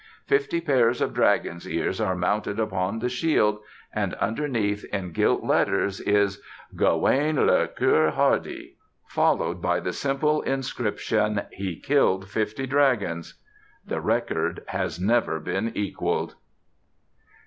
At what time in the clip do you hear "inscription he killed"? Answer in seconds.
10.41-12.27